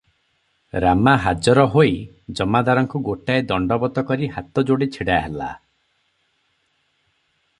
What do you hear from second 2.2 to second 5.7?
ଜମାଦାରଙ୍କୁ ଗୋଟାଏ ଦଣ୍ଡବତ କରି ହାତ ଯୋଡି ଛିଡା ହେଲା।